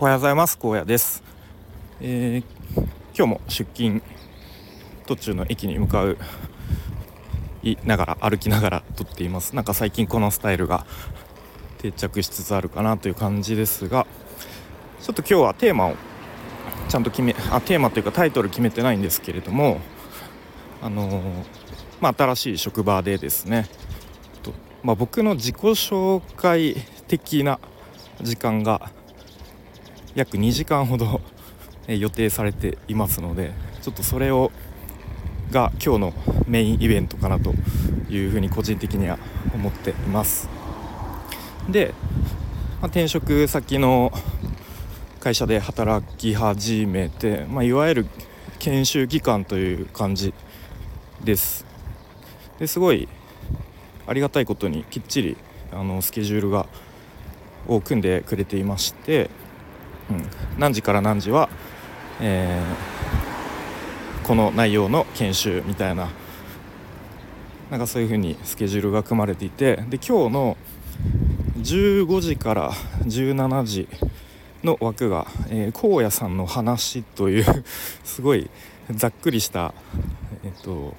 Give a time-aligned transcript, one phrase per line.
[0.00, 0.58] おはようございます。
[0.58, 1.22] 高野です、
[2.00, 2.44] えー、
[3.16, 4.02] 今日も出勤
[5.06, 6.18] 途中の駅に向かう
[7.62, 9.54] いながら歩きながら撮っています。
[9.54, 10.86] なんか最近このスタイルが
[11.78, 14.06] 定着しつつあるかなという感じですが
[15.00, 15.94] ちょっと今日はテーマを
[16.88, 19.80] ちゃんと決めあテーマというかタイトル決めてないんですけれども
[20.80, 21.22] あのー、
[22.00, 23.68] まあ、新しい職場でですね
[24.42, 24.52] と、
[24.82, 26.76] まあ、僕の自己紹介
[27.08, 27.60] 的な
[28.20, 28.90] 時間が
[30.14, 31.20] 約2時間ほど
[31.88, 33.52] 予定されていますので
[33.82, 34.52] ちょっとそれを
[35.50, 36.14] が今日の
[36.46, 37.52] メインイベントかなと
[38.08, 39.18] いうふうに個人的には
[39.54, 40.48] 思っています。
[41.68, 41.94] で、
[42.80, 44.12] まあ、転職先の
[45.20, 48.06] 会社で働き始めて、まあ、いわゆる
[48.58, 50.32] 研修期間という感じ
[51.22, 51.66] です。
[52.58, 53.08] ですごい
[54.06, 55.36] ありがたいことにきっちり
[55.72, 56.66] あのスケジュールが
[57.68, 59.30] を組んでくれていまして
[60.10, 60.24] うん、
[60.58, 61.48] 何時から何時は、
[62.20, 66.08] えー、この内容の研修みたいな
[67.70, 70.56] なんかそういう風にスケジュールが組まれていてで今日の
[71.58, 72.72] 15時から
[73.04, 73.88] 17時
[74.64, 77.64] の枠が、えー、荒野さんの話という
[78.04, 78.50] すごい
[78.90, 79.74] ざっくりした、
[80.44, 80.94] えーと、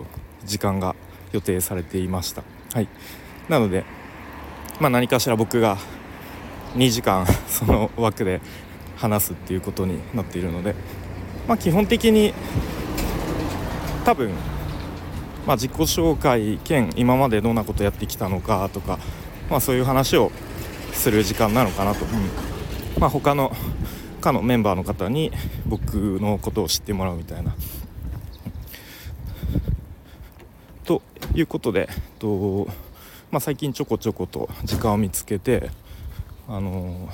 [0.45, 0.95] 時間が
[1.31, 2.43] 予定されていました。
[2.73, 2.87] はい、
[3.49, 3.83] なので、
[4.79, 5.77] まあ、何かしら僕が
[6.75, 8.41] 2時間その枠で
[9.03, 10.75] 話すっていうことになっているので、
[11.45, 12.33] まあ、基本的に
[14.05, 14.31] 多分、
[15.45, 18.99] まあ、自己紹介兼今までどんなことやってきたのかとか、
[19.49, 20.31] まあ、そういう話を
[20.93, 23.53] する時間なのかなと、うんまあ、他の
[24.21, 25.33] 他のメンバーの方に
[25.65, 27.53] 僕のことを知ってもらうみたいな。
[30.85, 31.01] と
[31.35, 32.69] いうことで、と
[33.31, 35.71] まあ、最近ちょこちょこと時間を見つけて
[36.47, 37.09] あの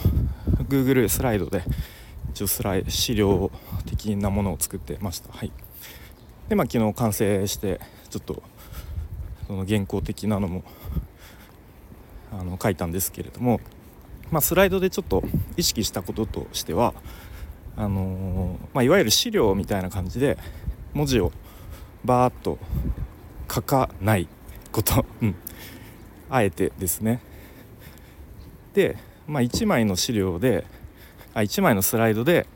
[0.68, 1.64] Google スライドで
[2.32, 3.52] 一応スライ資料
[3.86, 5.32] 的なものを作ってました。
[5.32, 5.52] はい。
[6.48, 7.80] でまあ昨日完成して
[8.10, 8.42] ちょっと
[9.48, 10.64] その原稿的なのも
[12.32, 13.60] あの書いたんですけれども
[14.32, 15.24] まあ、スライドでちょっと
[15.58, 16.94] 意識したこととしては
[17.76, 20.38] あのー、まあ、いわゆる資料みたいな感じで
[20.94, 21.32] 文字を
[22.06, 22.60] バーッと
[23.52, 24.28] 書かない
[24.72, 25.36] こと、うん、
[26.30, 27.22] あえてですね。
[28.74, 28.98] で
[29.30, 30.66] まあ、1枚の資料で
[31.36, 32.48] あ1枚のスライドで、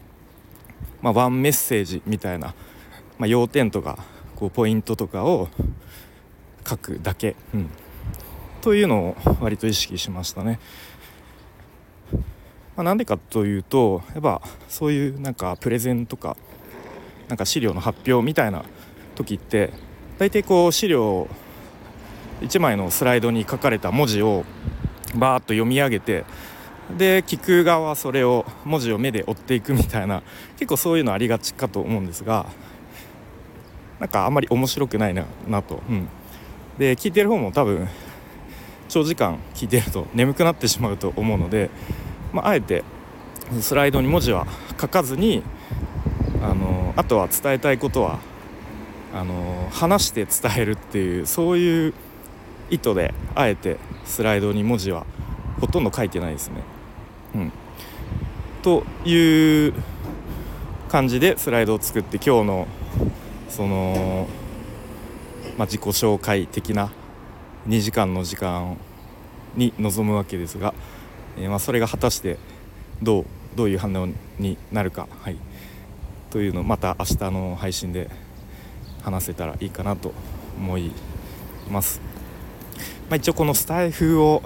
[1.04, 2.56] まあ、ワンメッセージみたいな、
[3.20, 4.04] まあ、要点とか
[4.36, 5.50] こうポイントとかを
[6.68, 7.70] 書くだけ、うん、
[8.62, 10.60] というのを割と意識しましたね。
[12.76, 16.36] まあ、んでかというとやっぱそういうなんかプレゼンとか
[17.28, 18.66] なんか資料の発表みたいな
[19.14, 19.70] 時って
[20.18, 21.28] 大体こう資料
[22.42, 24.44] 1枚のスライドに書かれた文字を
[25.14, 26.26] バーッと読み上げて
[26.98, 30.24] で聞く側はそれを文字を目で追っていくみたいな
[30.58, 32.46] 結構そういうのありがちかと思うんですが
[34.00, 36.08] なんかあんまり面白くないななと、うん、
[36.78, 37.88] で聞いてる方も多分
[38.90, 41.70] 長時間聞いてると眠くなってしまうと思うので、
[42.32, 42.84] まあ、あえて
[43.60, 44.46] スライドに文字は
[44.80, 45.44] 書かずに
[46.42, 48.20] あのあとは伝えたいことは
[49.14, 51.94] あの話して伝えるっていうそういう
[52.70, 55.06] 意図であえてスライドに文字は
[55.62, 56.73] ほとんど書いてないですね。
[57.36, 57.52] うん、
[58.62, 59.74] という
[60.90, 62.68] 感じでスライドを作って今日の
[63.50, 64.28] その、
[65.58, 66.92] まあ、自己紹介的な
[67.68, 68.78] 2時間の時間
[69.56, 70.74] に臨むわけですが、
[71.38, 72.38] えー、まあそれが果たして
[73.02, 74.08] どうどういう反応
[74.40, 75.38] になるか、はい、
[76.30, 78.10] というのをまた明日の配信で
[79.04, 80.14] 話せたらいいかなと
[80.58, 80.92] 思い
[81.70, 82.02] ます。
[83.10, 84.42] まあ、一応このスタイフを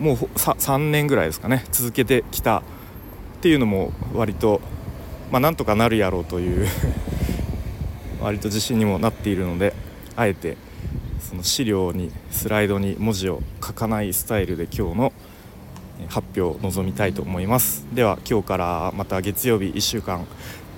[0.00, 2.62] もう3年ぐらいですかね続けてきたっ
[3.42, 4.60] ていうのも割と、
[5.30, 6.66] まあ、なんとかなるやろうという
[8.20, 9.74] 割と自信にもなっているので
[10.16, 10.56] あえて
[11.20, 15.12] その資料にスライドに文字を書かないスタイルで今日の
[16.08, 17.86] 発表を臨みたいと思います。
[17.92, 20.26] では今日からまた月曜日1週間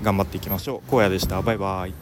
[0.03, 0.95] 頑張っていきましょう。
[0.95, 1.41] 荒野でした。
[1.43, 2.02] バイバイ。